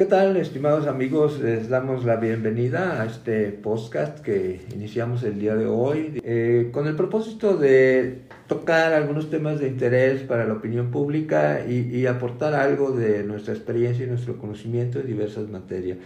¿Qué 0.00 0.06
tal, 0.06 0.38
estimados 0.38 0.86
amigos? 0.86 1.40
Les 1.40 1.68
damos 1.68 2.06
la 2.06 2.16
bienvenida 2.16 3.02
a 3.02 3.04
este 3.04 3.50
podcast 3.50 4.20
que 4.20 4.62
iniciamos 4.72 5.22
el 5.24 5.38
día 5.38 5.54
de 5.54 5.66
hoy 5.66 6.22
eh, 6.24 6.70
con 6.72 6.86
el 6.86 6.96
propósito 6.96 7.58
de 7.58 8.22
tocar 8.46 8.94
algunos 8.94 9.28
temas 9.28 9.60
de 9.60 9.68
interés 9.68 10.22
para 10.22 10.46
la 10.46 10.54
opinión 10.54 10.90
pública 10.90 11.66
y, 11.66 12.06
aportar 12.06 12.54
algo 12.54 12.92
de 12.92 13.24
nuestra 13.24 13.52
experiencia 13.52 14.06
y 14.06 14.08
nuestro 14.08 14.38
conocimiento 14.38 15.00
en 15.00 15.06
diversas 15.06 15.50
materias. 15.50 15.98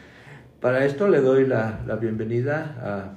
Para 0.60 0.84
esto 0.84 1.06
le 1.06 1.20
doy 1.20 1.46
la, 1.46 1.78
bienvenida 2.00 2.74
a 2.82 3.14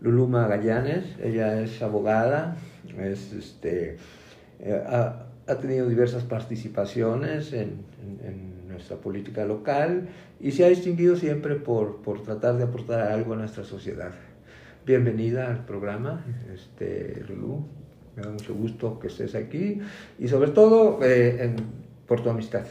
Luluma 0.00 0.48
Gallanes. 0.48 1.04
Ella 1.22 1.60
es 1.60 1.82
abogada, 1.82 2.56
es, 2.98 3.34
este, 3.34 3.98
eh, 4.60 4.82
ha, 4.82 5.26
tenido 5.60 5.86
diversas 5.90 6.24
participaciones 6.24 7.52
en, 7.52 7.84
en 8.24 8.59
nuestra 8.80 8.96
política 8.96 9.44
local 9.44 10.08
y 10.40 10.52
se 10.52 10.64
ha 10.64 10.68
distinguido 10.68 11.14
siempre 11.14 11.54
por, 11.54 11.96
por 11.96 12.22
tratar 12.22 12.56
de 12.56 12.64
aportar 12.64 13.12
algo 13.12 13.34
a 13.34 13.36
nuestra 13.36 13.62
sociedad. 13.62 14.12
Bienvenida 14.86 15.50
al 15.50 15.66
programa, 15.66 16.24
este, 16.54 17.22
Lulú. 17.28 17.66
Me 18.16 18.22
da 18.22 18.30
mucho 18.30 18.54
gusto 18.54 18.98
que 18.98 19.08
estés 19.08 19.34
aquí 19.34 19.80
y 20.18 20.28
sobre 20.28 20.52
todo 20.52 20.98
eh, 21.02 21.54
por 22.06 22.22
tu 22.22 22.30
amistad. 22.30 22.64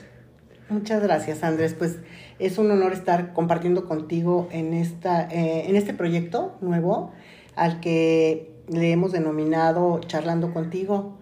Muchas 0.69 1.03
gracias, 1.03 1.43
Andrés. 1.43 1.75
Pues 1.75 1.99
es 2.39 2.57
un 2.57 2.71
honor 2.71 2.91
estar 2.93 3.33
compartiendo 3.33 3.85
contigo 3.85 4.49
en, 4.51 4.73
esta, 4.73 5.27
eh, 5.29 5.69
en 5.69 5.75
este 5.75 5.93
proyecto 5.93 6.57
nuevo 6.61 7.13
al 7.55 7.81
que 7.81 8.51
le 8.67 8.91
hemos 8.91 9.11
denominado 9.11 9.99
Charlando 10.07 10.53
contigo, 10.53 11.19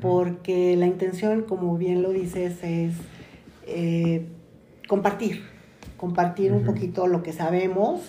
porque 0.00 0.76
la 0.76 0.86
intención, 0.86 1.42
como 1.42 1.78
bien 1.78 2.02
lo 2.02 2.10
dices, 2.10 2.62
es 2.62 2.94
eh, 3.66 4.26
compartir, 4.88 5.44
compartir 5.96 6.52
un 6.52 6.64
poquito 6.64 7.06
lo 7.06 7.22
que 7.22 7.32
sabemos, 7.32 8.02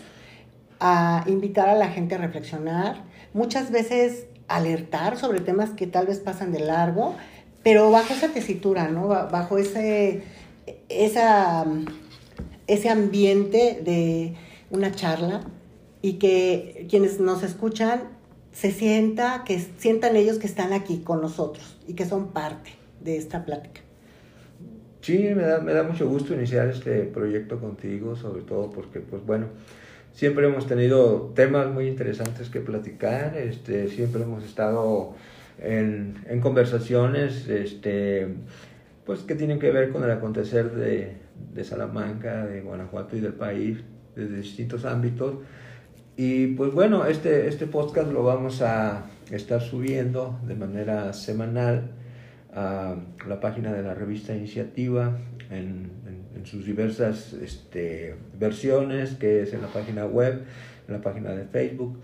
a 0.79 1.23
invitar 1.27 1.69
a 1.69 1.75
la 1.75 1.89
gente 1.89 2.15
a 2.15 2.17
reflexionar, 2.17 3.03
muchas 3.33 3.71
veces 3.71 4.27
alertar 4.47 5.17
sobre 5.17 5.39
temas 5.39 5.71
que 5.71 5.87
tal 5.87 6.07
vez 6.07 6.19
pasan 6.19 6.51
de 6.51 6.59
largo, 6.59 7.15
pero 7.63 7.89
bajo 7.89 8.13
esa 8.13 8.29
tesitura, 8.29 8.89
¿no? 8.89 9.07
Bajo 9.07 9.57
ese, 9.57 10.23
esa, 10.89 11.65
ese 12.67 12.89
ambiente 12.89 13.81
de 13.83 14.35
una 14.69 14.91
charla 14.91 15.41
y 16.01 16.13
que 16.13 16.85
quienes 16.89 17.19
nos 17.19 17.41
escuchan 17.41 18.03
se 18.51 18.71
sienta, 18.71 19.43
que 19.45 19.59
sientan 19.77 20.15
ellos 20.15 20.37
que 20.37 20.47
están 20.47 20.73
aquí 20.73 20.99
con 20.99 21.21
nosotros 21.21 21.77
y 21.87 21.93
que 21.93 22.05
son 22.05 22.27
parte 22.27 22.71
de 23.01 23.17
esta 23.17 23.43
plática. 23.45 23.81
Sí, 25.05 25.19
me 25.35 25.43
da, 25.43 25.83
mucho 25.83 26.09
gusto 26.09 26.33
iniciar 26.33 26.67
este 26.67 27.03
proyecto 27.03 27.59
contigo, 27.59 28.15
sobre 28.15 28.41
todo 28.41 28.71
porque, 28.71 29.01
pues 29.01 29.23
bueno, 29.23 29.49
siempre 30.13 30.47
hemos 30.47 30.65
tenido 30.65 31.31
temas 31.35 31.71
muy 31.71 31.87
interesantes 31.87 32.49
que 32.49 32.59
platicar, 32.59 33.37
este, 33.37 33.87
siempre 33.87 34.23
hemos 34.23 34.43
estado 34.43 35.13
en, 35.61 36.15
en 36.27 36.41
conversaciones, 36.41 37.47
este, 37.47 38.33
pues 39.05 39.19
que 39.19 39.35
tienen 39.35 39.59
que 39.59 39.69
ver 39.69 39.91
con 39.91 40.03
el 40.03 40.09
acontecer 40.09 40.71
de, 40.71 41.17
de 41.53 41.63
Salamanca, 41.63 42.47
de 42.47 42.61
Guanajuato 42.61 43.15
y 43.15 43.19
del 43.19 43.33
país, 43.33 43.77
desde 44.15 44.37
distintos 44.37 44.85
ámbitos. 44.85 45.35
Y 46.17 46.47
pues 46.55 46.73
bueno, 46.73 47.05
este, 47.05 47.47
este 47.47 47.67
podcast 47.67 48.11
lo 48.11 48.23
vamos 48.23 48.63
a 48.63 49.05
estar 49.29 49.61
subiendo 49.61 50.39
de 50.47 50.55
manera 50.55 51.13
semanal 51.13 51.91
a 52.55 52.95
la 53.27 53.39
página 53.39 53.73
de 53.73 53.83
la 53.83 53.93
revista 53.93 54.35
Iniciativa 54.35 55.17
en, 55.51 56.05
sus 56.45 56.63
diversas 56.63 57.33
este, 57.33 58.15
versiones, 58.37 59.15
que 59.15 59.41
es 59.41 59.53
en 59.53 59.63
la 59.63 59.67
página 59.67 60.05
web, 60.05 60.43
en 60.87 60.93
la 60.93 61.01
página 61.01 61.31
de 61.31 61.45
Facebook 61.45 61.99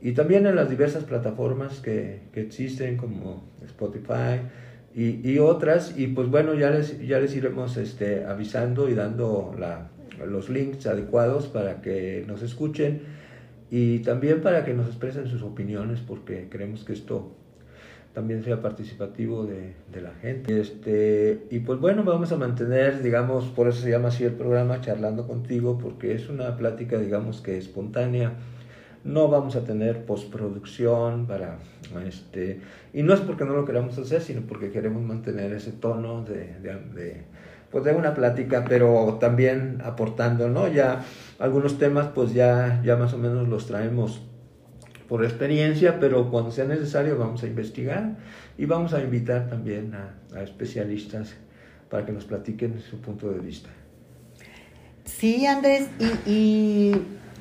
y 0.00 0.12
también 0.12 0.46
en 0.46 0.54
las 0.54 0.70
diversas 0.70 1.02
plataformas 1.02 1.80
que, 1.80 2.20
que 2.32 2.42
existen 2.42 2.96
como 2.96 3.42
Spotify 3.64 4.40
y, 4.94 5.28
y, 5.28 5.38
otras. 5.40 5.98
Y 5.98 6.06
pues 6.08 6.28
bueno, 6.28 6.54
ya 6.54 6.70
les, 6.70 7.04
ya 7.04 7.18
les 7.18 7.34
iremos 7.34 7.76
este, 7.76 8.24
avisando 8.24 8.88
y 8.88 8.94
dando 8.94 9.54
la, 9.58 9.88
los 10.24 10.48
links 10.48 10.86
adecuados 10.86 11.46
para 11.46 11.82
que 11.82 12.24
nos 12.26 12.42
escuchen 12.42 13.02
y 13.70 14.00
también 14.00 14.42
para 14.42 14.64
que 14.64 14.74
nos 14.74 14.86
expresen 14.86 15.26
sus 15.26 15.42
opiniones 15.42 16.00
porque 16.00 16.46
creemos 16.48 16.84
que 16.84 16.92
esto 16.92 17.32
también 18.16 18.42
sea 18.42 18.62
participativo 18.62 19.44
de, 19.44 19.74
de, 19.92 20.00
la 20.00 20.14
gente. 20.22 20.58
Este, 20.58 21.48
y 21.50 21.58
pues 21.58 21.78
bueno, 21.78 22.02
vamos 22.02 22.32
a 22.32 22.38
mantener, 22.38 23.02
digamos, 23.02 23.44
por 23.48 23.68
eso 23.68 23.82
se 23.82 23.90
llama 23.90 24.08
así 24.08 24.24
el 24.24 24.32
programa, 24.32 24.80
charlando 24.80 25.26
contigo, 25.26 25.76
porque 25.76 26.14
es 26.14 26.30
una 26.30 26.56
plática, 26.56 26.96
digamos, 26.96 27.42
que 27.42 27.58
espontánea. 27.58 28.32
No 29.04 29.28
vamos 29.28 29.54
a 29.54 29.64
tener 29.64 30.06
postproducción 30.06 31.26
para, 31.26 31.58
este, 32.06 32.60
y 32.94 33.02
no 33.02 33.12
es 33.12 33.20
porque 33.20 33.44
no 33.44 33.52
lo 33.52 33.66
queramos 33.66 33.98
hacer, 33.98 34.22
sino 34.22 34.40
porque 34.46 34.70
queremos 34.70 35.02
mantener 35.02 35.52
ese 35.52 35.72
tono 35.72 36.24
de, 36.24 36.54
de, 36.62 36.74
de 36.94 37.24
pues 37.70 37.84
de 37.84 37.92
una 37.92 38.14
plática, 38.14 38.64
pero 38.66 39.18
también 39.20 39.82
aportando, 39.84 40.48
¿no? 40.48 40.68
Ya 40.68 41.04
algunos 41.38 41.78
temas, 41.78 42.06
pues 42.14 42.32
ya, 42.32 42.80
ya 42.82 42.96
más 42.96 43.12
o 43.12 43.18
menos 43.18 43.46
los 43.46 43.66
traemos 43.66 44.22
por 45.08 45.24
experiencia, 45.24 46.00
pero 46.00 46.30
cuando 46.30 46.50
sea 46.50 46.64
necesario 46.64 47.18
vamos 47.18 47.42
a 47.42 47.46
investigar 47.46 48.16
y 48.58 48.66
vamos 48.66 48.92
a 48.92 49.00
invitar 49.00 49.48
también 49.48 49.94
a, 49.94 50.42
especialistas 50.42 51.34
para 51.88 52.04
que 52.04 52.12
nos 52.12 52.24
platiquen 52.24 52.80
su 52.80 53.00
punto 53.00 53.30
de 53.30 53.38
vista. 53.38 53.70
Sí, 55.04 55.46
Andrés, 55.46 55.88
y, 56.26 56.92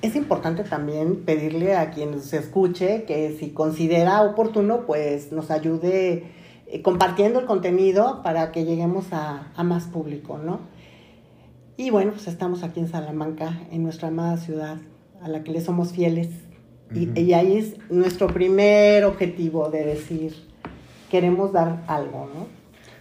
es 0.01 0.15
importante 0.15 0.63
también 0.63 1.23
pedirle 1.25 1.75
a 1.75 1.89
quien 1.89 2.21
se 2.21 2.37
escuche 2.37 3.05
que 3.05 3.35
si 3.39 3.49
considera 3.49 4.21
oportuno, 4.21 4.85
pues 4.85 5.31
nos 5.31 5.49
ayude 5.49 6.25
eh, 6.67 6.81
compartiendo 6.83 7.39
el 7.39 7.47
contenido 7.47 8.21
para 8.21 8.51
que 8.51 8.65
lleguemos 8.65 9.11
a, 9.13 9.51
a 9.55 9.63
más 9.63 9.85
público, 9.85 10.37
¿no? 10.37 10.59
Y 11.75 11.89
bueno, 11.89 12.11
pues 12.11 12.27
estamos 12.27 12.61
aquí 12.61 12.79
en 12.79 12.87
Salamanca, 12.87 13.59
en 13.71 13.83
nuestra 13.83 14.09
amada 14.09 14.37
ciudad, 14.37 14.77
a 15.21 15.27
la 15.27 15.43
que 15.43 15.51
le 15.51 15.59
somos 15.59 15.91
fieles 15.91 16.29
y, 16.95 17.33
ahí 17.33 17.57
es 17.57 17.75
nuestro 17.89 18.27
primer 18.27 19.03
objetivo 19.03 19.69
de 19.69 19.85
decir, 19.85 20.33
queremos 21.11 21.51
dar 21.51 21.83
algo, 21.87 22.29
¿no? 22.33 22.47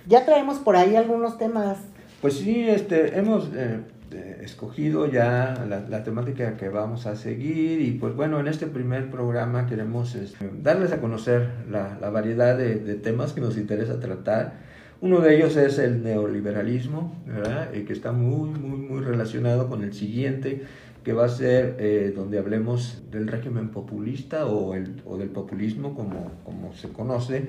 Ya 0.07 0.25
traemos 0.25 0.59
por 0.59 0.77
ahí 0.77 0.97
algunos 0.97 1.39
temas. 1.39 1.79
Pues 2.21 2.35
sí, 2.35 2.69
este, 2.69 3.19
hemos 3.19 3.49
eh, 3.55 3.81
eh, 4.13 4.41
escogido 4.43 5.07
ya 5.11 5.67
la, 5.89 6.05
temática 6.05 6.57
que 6.57 6.69
vamos 6.69 7.07
a 7.07 7.17
seguir 7.17 7.81
y 7.81 7.93
pues 7.93 8.15
bueno, 8.15 8.39
en 8.39 8.49
este 8.49 8.67
primer 8.67 9.11
programa 9.11 9.67
queremos 9.67 10.15
este, 10.15 10.51
darles 10.63 10.93
a 10.93 11.01
conocer 11.01 11.49
la, 11.71 11.99
la 12.01 12.11
variedad 12.11 12.57
de, 12.57 12.77
de, 12.77 12.95
temas 12.95 13.33
que 13.33 13.41
nos 13.41 13.57
interesa 13.57 14.01
tratar. 14.01 14.53
Uno 15.01 15.21
de 15.21 15.37
ellos 15.37 15.57
es 15.57 15.79
el 15.79 16.03
neoliberalismo, 16.03 17.15
¿verdad? 17.27 17.75
Y 17.75 17.83
que 17.83 17.93
está 17.93 18.13
muy, 18.13 18.51
muy, 18.51 18.79
muy 18.79 19.03
relacionado 19.03 19.69
con 19.69 19.83
el 19.83 19.93
siguiente, 19.93 20.63
que 21.05 21.13
va 21.13 21.27
a 21.27 21.29
ser 21.29 21.77
eh, 21.79 22.13
donde 22.17 22.39
hablemos 22.39 23.03
del 23.11 23.29
régimen 23.29 23.69
populista 23.69 24.47
o, 24.47 24.75
el, 24.75 25.03
o 25.05 25.19
del 25.19 25.29
populismo 25.29 25.95
como, 25.95 26.33
como, 26.45 26.73
se 26.75 26.89
conoce. 26.89 27.49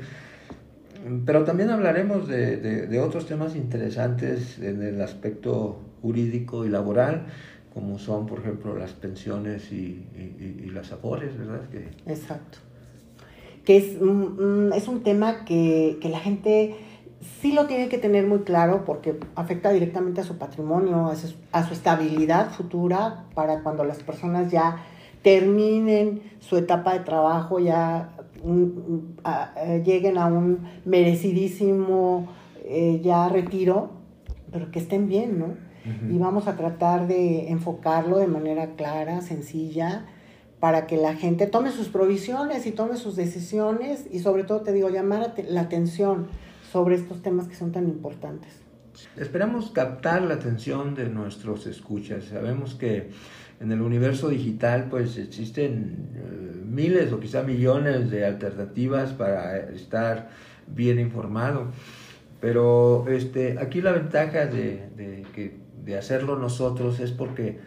Pero 1.25 1.43
también 1.43 1.69
hablaremos 1.69 2.27
de, 2.27 2.57
de, 2.57 2.99
otros 2.99 3.27
temas 3.27 3.55
interesantes 3.55 4.59
en 4.59 4.81
el 4.81 5.01
aspecto 5.01 5.79
jurídico 6.01 6.66
y 6.66 6.69
laboral, 6.69 7.27
como 7.73 7.99
son, 7.99 8.25
por 8.25 8.39
ejemplo, 8.39 8.75
las 8.75 8.93
pensiones 8.93 9.72
y, 9.72 10.07
y, 10.17 10.69
las 10.72 10.91
afores, 10.91 11.37
¿verdad? 11.37 11.69
Que... 11.69 11.89
Exacto. 12.11 12.57
Que 13.63 13.77
es, 13.77 13.85
es 14.75 14.87
un 14.87 15.01
tema 15.03 15.45
que, 15.45 15.97
que 16.01 16.09
la 16.09 16.19
gente 16.19 16.75
sí 17.21 17.51
lo 17.51 17.65
tiene 17.65 17.89
que 17.89 17.97
tener 17.97 18.25
muy 18.27 18.39
claro 18.39 18.83
porque 18.85 19.19
afecta 19.35 19.71
directamente 19.71 20.21
a 20.21 20.23
su 20.23 20.37
patrimonio, 20.37 21.07
a 21.07 21.15
su, 21.63 21.73
estabilidad 21.73 22.51
futura 22.51 23.25
para 23.34 23.61
cuando 23.61 23.84
las 23.84 24.03
personas 24.03 24.51
ya 24.51 24.84
terminen 25.22 26.22
su 26.40 26.57
etapa 26.57 26.93
de 26.93 26.99
trabajo, 26.99 27.59
ya 27.59 28.11
eh, 28.45 29.81
lleguen 29.84 30.17
a 30.17 30.28
un 30.28 30.67
merecidísimo 30.85 32.28
eh, 32.63 33.01
ya 33.03 33.29
retiro, 33.29 33.91
pero 34.51 34.72
que 34.72 34.79
estén 34.79 35.07
bien, 35.07 35.40
¿no? 35.40 35.66
Y 36.09 36.17
vamos 36.17 36.47
a 36.47 36.55
tratar 36.55 37.05
de 37.05 37.51
enfocarlo 37.51 38.17
de 38.17 38.25
manera 38.25 38.72
clara, 38.75 39.22
sencilla, 39.22 40.07
para 40.59 40.87
que 40.87 40.97
la 40.97 41.13
gente 41.13 41.45
tome 41.45 41.69
sus 41.69 41.90
provisiones 41.90 42.66
y 42.66 42.72
tome 42.72 42.97
sus 42.97 43.16
decisiones 43.16 44.07
y 44.11 44.17
sobre 44.17 44.45
todo 44.45 44.61
te 44.61 44.73
digo, 44.73 44.90
llamar 44.90 45.35
la 45.47 45.61
atención 45.61 46.25
sobre 46.75 46.95
estos 46.95 47.22
temas 47.22 47.47
que 47.47 47.55
son 47.55 47.72
tan 47.72 47.87
importantes. 47.87 48.51
Esperamos 49.16 49.72
captar 49.72 50.23
la 50.23 50.33
atención 50.33 50.93
de 50.93 51.07
nuestros 51.07 51.67
escuchas. 51.67 52.25
Sabemos 52.25 52.75
que 52.75 53.11
en 53.61 53.72
el 53.72 53.79
universo 53.79 54.27
digital 54.27 54.87
pues 54.89 55.17
existen 55.17 56.09
eh, 56.16 56.61
miles 56.66 57.13
o 57.13 57.22
quizá 57.22 57.43
millones 57.43 58.11
de 58.11 58.25
alternativas 58.25 59.13
para 59.13 59.57
estar 59.69 60.31
bien 60.67 60.99
informado. 60.99 61.67
Pero 62.41 63.05
este, 63.07 63.57
aquí 63.57 63.79
la 63.81 63.93
ventaja 63.93 64.45
de, 64.45 64.89
de 64.97 65.23
de 65.85 65.97
hacerlo 65.97 66.37
nosotros 66.37 66.99
es 66.99 67.11
porque 67.11 67.59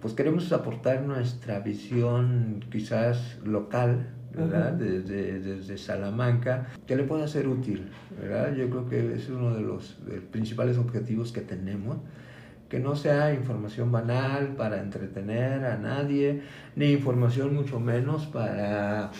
pues 0.00 0.14
queremos 0.14 0.52
aportar 0.52 1.02
nuestra 1.02 1.58
visión 1.58 2.64
quizás 2.70 3.38
local, 3.42 4.14
¿verdad? 4.34 4.72
desde, 4.72 5.40
desde, 5.40 5.78
Salamanca, 5.78 6.68
que 6.86 6.96
le 6.96 7.04
pueda 7.04 7.28
ser 7.28 7.48
útil, 7.48 7.88
¿verdad? 8.20 8.54
Yo 8.54 8.68
creo 8.68 8.88
que 8.88 9.14
es 9.14 9.28
uno 9.28 9.54
de 9.54 9.62
los 9.62 9.96
principales 10.30 10.78
objetivos 10.78 11.32
que 11.32 11.40
tenemos, 11.40 11.98
que 12.68 12.80
no 12.80 12.96
sea 12.96 13.32
información 13.32 13.92
banal 13.92 14.54
para 14.56 14.80
entretener 14.80 15.64
a 15.64 15.76
nadie, 15.76 16.42
ni 16.76 16.92
información 16.92 17.54
mucho 17.54 17.78
menos 17.78 18.26
para 18.26 19.12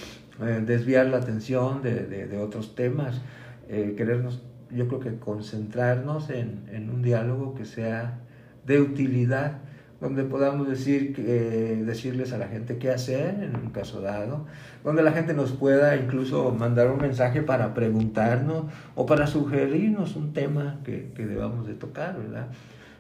eh, 0.43 0.63
desviar 0.67 1.07
la 1.07 1.19
atención 1.19 1.83
de, 1.83 2.07
de, 2.07 2.39
otros 2.39 2.75
temas, 2.75 3.21
eh, 3.69 3.95
querernos, 3.97 4.43
yo 4.71 4.89
creo 4.89 5.01
que 5.01 5.19
concentrarnos 5.19 6.31
en, 6.31 6.65
en 6.73 6.91
un 6.91 7.03
diálogo 7.03 7.55
que 7.55 7.65
sea 7.65 8.19
de 8.67 8.81
utilidad 8.81 9.59
donde 10.05 10.23
podamos 10.25 10.69
decir, 10.69 11.15
eh, 11.17 11.83
decirles 11.87 12.35
a 12.35 12.39
la 12.39 12.47
gente 12.47 12.77
qué 12.77 12.91
hacer 12.91 13.43
en 13.43 13.57
un 13.57 13.71
caso 13.71 14.03
dado, 14.03 14.45
donde 14.85 15.03
la 15.03 15.13
gente 15.13 15.33
nos 15.33 15.53
pueda 15.53 15.97
incluso 15.97 16.51
mandar 16.51 16.91
un 16.91 16.99
mensaje 16.99 17.41
para 17.41 17.73
preguntarnos 17.73 18.67
o 18.97 19.07
para 19.07 19.27
sugerirnos 19.27 20.15
un 20.15 20.35
tema 20.35 20.79
que, 20.85 21.11
que 21.17 21.25
debamos 21.25 21.67
de 21.67 21.73
tocar, 21.73 22.19
¿verdad? 22.19 22.49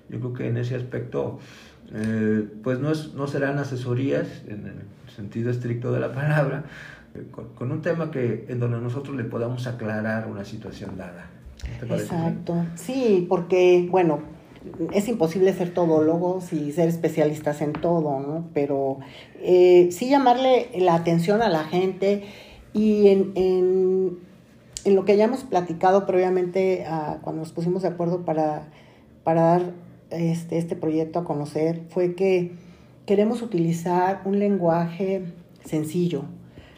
Yo 0.08 0.18
creo 0.18 0.32
que 0.32 0.48
en 0.48 0.56
ese 0.56 0.76
aspecto, 0.76 1.40
eh, 1.92 2.48
pues 2.62 2.78
no, 2.78 2.90
es, 2.90 3.12
no 3.12 3.26
serán 3.26 3.58
asesorías 3.58 4.26
en 4.48 4.66
el 4.66 5.12
sentido 5.14 5.50
estricto 5.50 5.92
de 5.92 6.00
la 6.00 6.10
palabra, 6.10 6.64
eh, 7.14 7.26
con, 7.30 7.48
con, 7.50 7.70
un 7.70 7.82
tema 7.82 8.10
que 8.10 8.46
en 8.48 8.58
donde 8.58 8.80
nosotros 8.80 9.14
le 9.14 9.24
podamos 9.24 9.66
aclarar 9.66 10.26
una 10.26 10.46
situación 10.46 10.96
dada. 10.96 11.26
Exacto, 11.82 12.64
sí, 12.76 13.26
porque, 13.28 13.86
bueno, 13.90 14.22
es 14.92 15.08
imposible 15.08 15.52
ser 15.52 15.74
todólogos 15.74 16.52
y 16.52 16.72
ser 16.72 16.88
especialistas 16.88 17.60
en 17.60 17.72
todo, 17.72 18.20
¿no? 18.20 18.48
Pero 18.54 18.98
eh, 19.40 19.88
sí 19.90 20.08
llamarle 20.08 20.68
la 20.78 20.94
atención 20.94 21.42
a 21.42 21.48
la 21.48 21.64
gente 21.64 22.24
y 22.72 23.08
en, 23.08 23.32
en, 23.34 24.18
en 24.84 24.94
lo 24.94 25.04
que 25.04 25.12
hayamos 25.12 25.44
platicado 25.44 26.06
previamente 26.06 26.84
ah, 26.86 27.18
cuando 27.22 27.40
nos 27.40 27.52
pusimos 27.52 27.82
de 27.82 27.88
acuerdo 27.88 28.24
para, 28.24 28.68
para 29.22 29.42
dar 29.42 29.72
este, 30.10 30.58
este 30.58 30.76
proyecto 30.76 31.18
a 31.18 31.24
conocer 31.24 31.82
fue 31.90 32.14
que 32.14 32.52
queremos 33.06 33.42
utilizar 33.42 34.22
un 34.24 34.38
lenguaje 34.38 35.24
sencillo. 35.64 36.24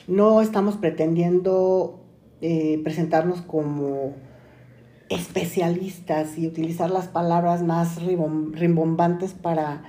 No 0.08 0.40
estamos 0.40 0.76
pretendiendo 0.76 2.00
eh, 2.40 2.80
presentarnos 2.84 3.42
como 3.42 4.14
especialistas 5.08 6.36
y 6.38 6.46
utilizar 6.46 6.90
las 6.90 7.08
palabras 7.08 7.62
más 7.62 8.02
rimbombantes 8.02 9.34
para, 9.34 9.82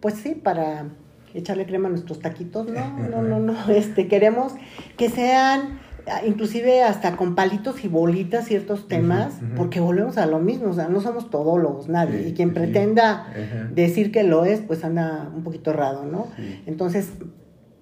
pues 0.00 0.14
sí, 0.14 0.34
para 0.34 0.86
echarle 1.34 1.66
crema 1.66 1.88
a 1.88 1.90
nuestros 1.90 2.20
taquitos. 2.20 2.68
No, 2.68 2.98
no, 3.10 3.22
no, 3.22 3.40
no. 3.40 3.70
Este, 3.70 4.08
queremos 4.08 4.54
que 4.96 5.10
sean 5.10 5.80
inclusive 6.26 6.82
hasta 6.82 7.16
con 7.16 7.34
palitos 7.34 7.84
y 7.84 7.88
bolitas 7.88 8.46
ciertos 8.46 8.88
temas, 8.88 9.34
porque 9.56 9.80
volvemos 9.80 10.16
a 10.16 10.26
lo 10.26 10.38
mismo, 10.38 10.70
o 10.70 10.72
sea, 10.72 10.88
no 10.88 11.00
somos 11.00 11.30
todólogos, 11.30 11.88
nadie, 11.88 12.28
y 12.28 12.32
quien 12.32 12.54
pretenda 12.54 13.26
decir 13.74 14.10
que 14.10 14.22
lo 14.22 14.44
es, 14.44 14.60
pues 14.60 14.84
anda 14.84 15.30
un 15.34 15.42
poquito 15.42 15.70
errado, 15.70 16.04
¿no? 16.04 16.28
Entonces, 16.66 17.10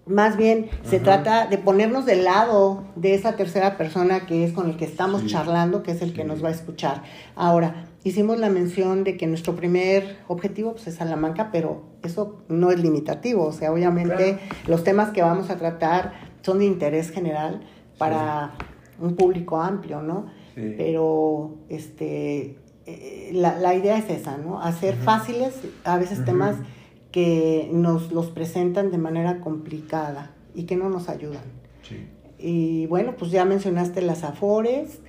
más 0.06 0.36
bien 0.36 0.70
se 0.84 1.00
trata 1.00 1.48
de 1.48 1.58
ponernos 1.58 2.06
del 2.06 2.24
lado 2.24 2.84
de 2.94 3.14
esa 3.14 3.34
tercera 3.34 3.76
persona 3.76 4.24
que 4.24 4.44
es 4.44 4.52
con 4.52 4.70
el 4.70 4.76
que 4.76 4.84
estamos 4.84 5.26
charlando, 5.26 5.82
que 5.82 5.90
es 5.90 6.00
el 6.00 6.12
que 6.12 6.22
nos 6.22 6.44
va 6.44 6.48
a 6.48 6.52
escuchar. 6.52 7.02
Ahora, 7.34 7.86
hicimos 8.04 8.38
la 8.38 8.48
mención 8.48 9.02
de 9.02 9.16
que 9.16 9.26
nuestro 9.26 9.56
primer 9.56 10.18
objetivo 10.28 10.72
pues, 10.72 10.86
es 10.86 10.94
Salamanca, 10.94 11.50
pero 11.50 11.82
eso 12.04 12.38
no 12.48 12.70
es 12.70 12.78
limitativo. 12.78 13.46
O 13.46 13.52
sea, 13.52 13.72
obviamente 13.72 14.38
los 14.68 14.84
temas 14.84 15.10
que 15.10 15.22
vamos 15.22 15.50
a 15.50 15.56
tratar 15.56 16.12
son 16.42 16.60
de 16.60 16.66
interés 16.66 17.10
general 17.10 17.62
para 17.98 18.52
un 19.00 19.16
público 19.16 19.60
amplio, 19.60 20.02
¿no? 20.02 20.26
Pero 20.54 21.56
este, 21.68 22.56
eh, 22.86 23.30
la, 23.34 23.58
la, 23.58 23.74
idea 23.74 23.98
es 23.98 24.08
esa, 24.08 24.38
¿no? 24.38 24.62
Hacer 24.62 24.94
fáciles 24.94 25.52
a 25.84 25.98
veces 25.98 26.24
temas 26.24 26.56
que 27.16 27.70
nos 27.72 28.12
los 28.12 28.26
presentan 28.26 28.90
de 28.90 28.98
manera 28.98 29.40
complicada 29.40 30.32
y 30.54 30.64
que 30.64 30.76
no 30.76 30.90
nos 30.90 31.08
ayudan. 31.08 31.44
Y 32.38 32.84
bueno, 32.88 33.14
pues 33.16 33.30
ya 33.30 33.46
mencionaste 33.46 34.02
las 34.02 34.22
afores 34.22 35.00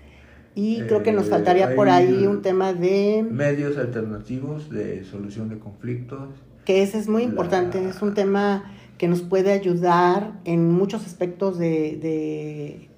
y 0.55 0.83
creo 0.83 1.03
que 1.03 1.11
nos 1.11 1.27
eh, 1.27 1.31
faltaría 1.31 1.75
por 1.75 1.89
ahí 1.89 2.25
un 2.25 2.41
tema 2.41 2.71
de... 2.71 3.27
Medios 3.29 3.77
alternativos 3.77 4.69
de 4.69 5.03
solución 5.03 5.49
de 5.49 5.59
conflictos. 5.59 6.29
Que 6.63 6.81
ese 6.81 6.97
es 6.97 7.09
muy 7.09 7.23
importante, 7.23 7.85
es 7.85 8.01
un 8.01 8.13
tema 8.13 8.71
que 8.97 9.09
nos 9.09 9.21
puede 9.21 9.51
ayudar 9.51 10.39
en 10.45 10.71
muchos 10.71 11.05
aspectos 11.05 11.57
de, 11.57 11.97
de, 11.97 12.89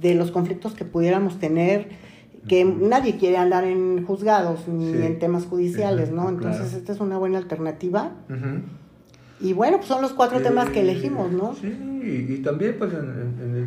de 0.00 0.16
los 0.16 0.32
conflictos 0.32 0.74
que 0.74 0.84
pudiéramos 0.84 1.38
tener 1.38 1.90
que 2.48 2.64
nadie 2.64 3.18
quiere 3.18 3.36
andar 3.36 3.64
en 3.64 4.04
juzgados 4.04 4.66
ni 4.66 4.90
en 4.90 5.18
temas 5.18 5.46
judiciales, 5.46 6.10
¿no? 6.10 6.28
Entonces 6.28 6.72
esta 6.72 6.92
es 6.92 7.00
una 7.00 7.18
buena 7.18 7.38
alternativa. 7.38 8.10
Y 9.40 9.52
bueno, 9.52 9.78
pues 9.78 9.88
son 9.88 10.02
los 10.02 10.12
cuatro 10.12 10.40
temas 10.40 10.70
que 10.70 10.80
elegimos, 10.80 11.32
¿no? 11.32 11.54
Sí, 11.54 12.26
y, 12.28 12.38
también 12.38 12.76
pues 12.78 12.92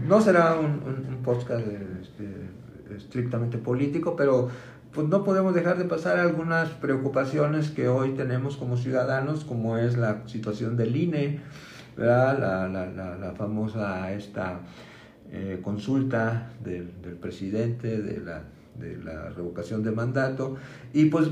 no 0.08 0.22
será 0.22 0.56
un, 0.56 0.66
un, 0.66 1.18
podcast 1.24 1.66
este, 2.02 2.96
estrictamente 2.96 3.58
político, 3.58 4.16
pero 4.16 4.50
pues 4.94 5.08
no 5.10 5.24
podemos 5.24 5.54
dejar 5.54 5.78
de 5.78 5.86
pasar 5.86 6.18
algunas 6.18 6.70
preocupaciones 6.70 7.70
que 7.72 7.90
hoy 7.90 8.12
tenemos 8.12 8.56
como 8.56 8.78
ciudadanos, 8.78 9.44
como 9.44 9.78
es 9.78 9.98
la 9.98 10.22
situación 10.28 10.78
del 10.78 10.96
INE, 10.96 11.40
¿verdad? 11.98 12.40
La, 12.40 12.68
la, 12.70 12.86
la, 12.90 13.18
la 13.18 13.32
famosa 13.34 14.14
esta 14.14 14.60
eh, 15.32 15.60
consulta 15.62 16.52
del, 16.64 17.02
del 17.02 17.16
presidente, 17.16 18.02
de 18.02 18.22
la 18.22 18.44
de 18.80 18.98
la 18.98 19.30
revocación 19.30 19.84
de 19.84 19.92
mandato 19.92 20.56
y 20.94 21.06
pues 21.06 21.30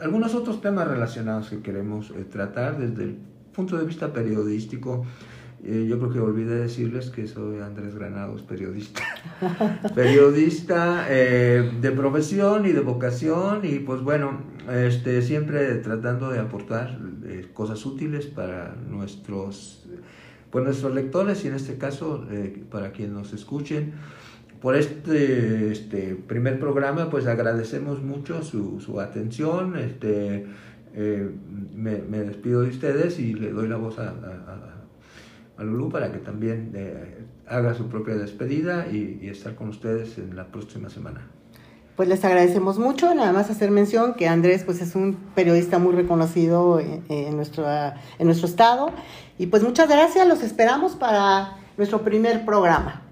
algunos 0.00 0.34
otros 0.34 0.60
temas 0.60 0.88
relacionados 0.88 1.50
que 1.50 1.60
queremos 1.60 2.10
eh, 2.10 2.24
tratar 2.30 2.78
desde 2.78 3.04
el 3.04 3.16
punto 3.52 3.76
de 3.76 3.84
vista 3.84 4.12
periodístico. 4.12 5.04
Eh, 5.62 5.86
yo 5.88 5.98
creo 5.98 6.12
que 6.12 6.20
olvidé 6.20 6.56
decirles 6.56 7.08
que 7.08 7.26
soy 7.26 7.60
Andrés 7.60 7.94
Granados, 7.94 8.42
periodista. 8.42 9.02
periodista 9.94 11.06
eh, 11.08 11.72
de 11.80 11.90
profesión 11.92 12.66
y 12.66 12.72
de 12.72 12.80
vocación 12.80 13.60
y 13.64 13.78
pues 13.78 14.02
bueno, 14.02 14.40
este, 14.70 15.22
siempre 15.22 15.76
tratando 15.76 16.30
de 16.30 16.38
aportar 16.38 16.98
cosas 17.54 17.86
útiles 17.86 18.26
para 18.26 18.76
nuestros, 18.90 19.86
pues 20.50 20.64
nuestros 20.64 20.94
lectores 20.94 21.44
y 21.44 21.48
en 21.48 21.54
este 21.54 21.78
caso 21.78 22.26
para 22.70 22.92
quienes 22.92 23.14
nos 23.14 23.32
escuchen 23.32 23.94
por 24.64 24.76
este, 24.76 25.72
este 25.72 26.14
primer 26.14 26.58
programa, 26.58 27.10
pues 27.10 27.26
agradecemos 27.26 28.02
mucho 28.02 28.42
su, 28.42 28.80
su 28.80 28.98
atención. 28.98 29.76
Este, 29.76 30.46
eh, 30.94 31.30
me, 31.74 31.98
me, 31.98 32.20
despido 32.20 32.62
de 32.62 32.70
ustedes 32.70 33.18
y 33.18 33.34
le 33.34 33.50
doy 33.50 33.68
la 33.68 33.76
voz 33.76 33.98
a, 33.98 34.14
a, 35.58 35.62
Lulú 35.62 35.90
para 35.90 36.10
que 36.10 36.16
también 36.16 36.72
eh, 36.74 37.26
haga 37.46 37.74
su 37.74 37.88
propia 37.88 38.14
despedida 38.14 38.86
y, 38.90 39.18
y, 39.20 39.28
estar 39.28 39.54
con 39.54 39.68
ustedes 39.68 40.16
en 40.16 40.34
la 40.34 40.46
próxima 40.46 40.88
semana. 40.88 41.28
Pues 41.94 42.08
les 42.08 42.24
agradecemos 42.24 42.78
mucho, 42.78 43.14
nada 43.14 43.34
más 43.34 43.50
hacer 43.50 43.70
mención 43.70 44.14
que 44.14 44.28
Andrés 44.28 44.62
pues 44.64 44.80
es 44.80 44.94
un 44.94 45.14
periodista 45.34 45.78
muy 45.78 45.94
reconocido 45.94 46.80
en, 46.80 47.04
en, 47.10 47.36
nuestro, 47.36 47.66
en 47.68 48.26
nuestro 48.26 48.48
estado 48.48 48.92
y 49.36 49.48
pues 49.48 49.62
muchas 49.62 49.90
gracias, 49.90 50.26
los 50.26 50.42
esperamos 50.42 50.96
para 50.96 51.58
nuestro 51.76 52.00
primer 52.00 52.46
programa. 52.46 53.03